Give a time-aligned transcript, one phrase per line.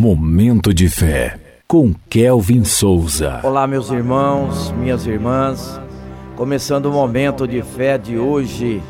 [0.00, 3.40] Momento de fé com Kelvin Souza.
[3.42, 5.80] Olá, meus irmãos, minhas irmãs.
[6.36, 8.80] Começando o momento de fé de hoje.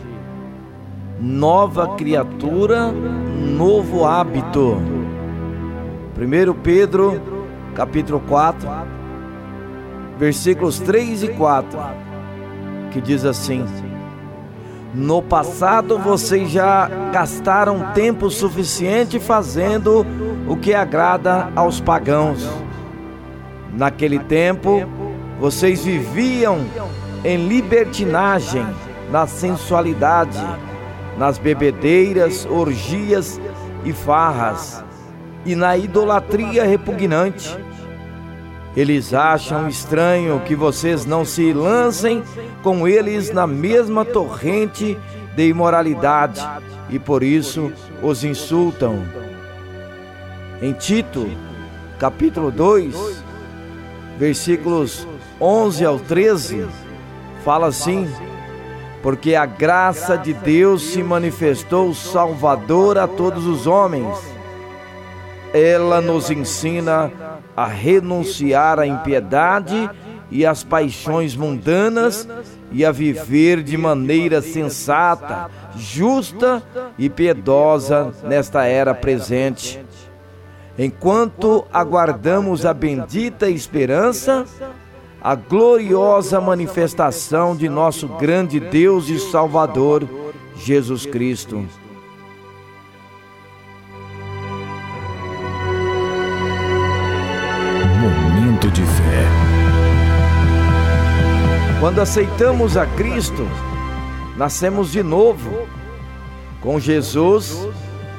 [1.18, 4.76] Nova criatura, novo hábito.
[6.14, 7.18] 1 Pedro,
[7.74, 8.68] capítulo 4,
[10.18, 11.78] versículos 3 e 4,
[12.92, 13.64] que diz assim:
[14.94, 20.06] No passado vocês já gastaram tempo suficiente fazendo
[20.48, 22.48] o que agrada aos pagãos.
[23.72, 24.82] Naquele tempo,
[25.38, 26.58] vocês viviam
[27.22, 28.66] em libertinagem,
[29.10, 30.42] na sensualidade,
[31.18, 33.40] nas bebedeiras, orgias
[33.84, 34.84] e farras,
[35.44, 37.56] e na idolatria repugnante.
[38.76, 42.22] Eles acham estranho que vocês não se lancem
[42.62, 44.96] com eles na mesma torrente
[45.34, 46.46] de imoralidade
[46.90, 47.72] e por isso
[48.02, 49.04] os insultam.
[50.60, 51.28] Em Tito,
[51.98, 53.22] capítulo 2,
[54.18, 55.06] versículos
[55.40, 56.66] 11 ao 13,
[57.44, 58.08] fala assim:
[59.02, 64.16] Porque a graça de Deus se manifestou salvadora a todos os homens.
[65.52, 67.27] Ela nos ensina a
[67.66, 69.90] renunciar à impiedade
[70.30, 72.28] e às paixões mundanas
[72.70, 76.62] e a viver de maneira sensata, justa
[76.98, 79.80] e piedosa nesta era presente
[80.78, 84.46] enquanto aguardamos a bendita esperança,
[85.20, 90.08] a gloriosa manifestação de nosso grande Deus e Salvador,
[90.56, 91.66] Jesus Cristo.
[101.80, 103.46] Quando aceitamos a Cristo,
[104.36, 105.68] nascemos de novo.
[106.60, 107.68] Com Jesus,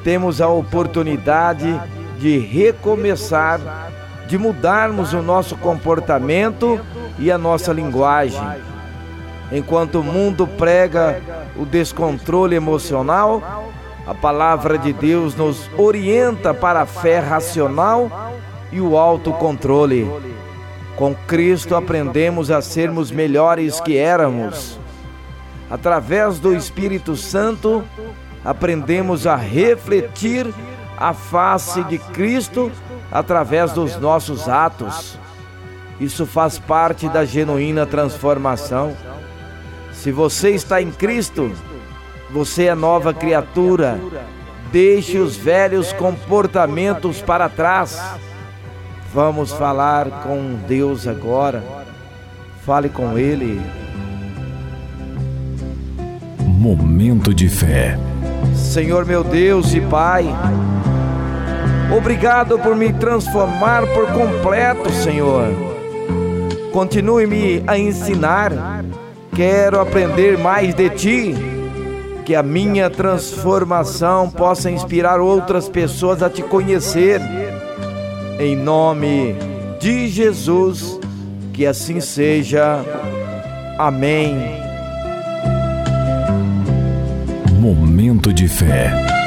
[0.02, 1.78] temos a oportunidade
[2.18, 3.60] de recomeçar,
[4.30, 6.80] de mudarmos o nosso comportamento
[7.18, 8.42] e a nossa linguagem.
[9.52, 11.22] Enquanto o mundo prega
[11.58, 13.74] o descontrole emocional,
[14.08, 18.32] a palavra de Deus nos orienta para a fé racional
[18.72, 20.29] e o autocontrole.
[21.00, 24.78] Com Cristo aprendemos a sermos melhores que éramos.
[25.72, 27.86] Através do Espírito Santo,
[28.44, 30.46] aprendemos a refletir
[30.98, 32.70] a face de Cristo
[33.10, 35.18] através dos nossos atos.
[36.02, 38.94] Isso faz parte da genuína transformação.
[39.94, 41.50] Se você está em Cristo,
[42.30, 43.98] você é nova criatura.
[44.70, 48.20] Deixe os velhos comportamentos para trás.
[49.14, 51.64] Vamos falar com Deus agora.
[52.66, 53.62] Fale com Ele.
[56.40, 57.98] Momento de fé.
[58.56, 60.26] Senhor meu Deus e Pai,
[61.96, 65.48] Obrigado por me transformar por completo, Senhor.
[66.72, 68.84] Continue-me a ensinar.
[69.36, 71.36] Quero aprender mais de Ti.
[72.24, 77.20] Que a minha transformação possa inspirar outras pessoas a Te conhecer.
[78.40, 79.36] Em nome
[79.82, 80.98] de Jesus,
[81.52, 82.86] que assim seja.
[83.78, 84.34] Amém.
[87.60, 89.19] Momento de fé.